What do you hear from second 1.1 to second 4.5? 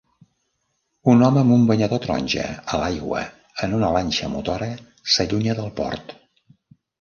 Un home amb un banyador taronja a l'aigua en una llanxa